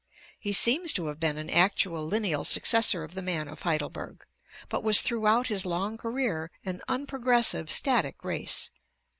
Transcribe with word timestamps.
He 0.39 0.51
seems 0.51 0.93
to 0.93 1.05
have 1.09 1.19
been 1.19 1.37
an 1.37 1.47
actual 1.51 2.07
lineal 2.09 2.43
successor 2.43 3.03
of 3.03 3.13
the 3.13 3.21
man 3.21 3.47
of 3.47 3.61
Hei 3.61 3.77
delberg, 3.77 4.21
but 4.67 4.81
was 4.83 4.99
throughout 4.99 5.45
his 5.45 5.63
long 5.63 5.95
career 5.95 6.49
an 6.65 6.81
unprogres 6.89 7.49
sive, 7.49 7.69
static 7.69 8.23
race. 8.23 8.71